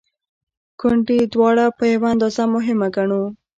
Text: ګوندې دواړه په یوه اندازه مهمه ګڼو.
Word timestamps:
ګوندې 0.79 1.17
دواړه 1.33 1.65
په 1.77 1.83
یوه 1.93 2.07
اندازه 2.13 2.43
مهمه 2.55 2.87
ګڼو. 2.95 3.23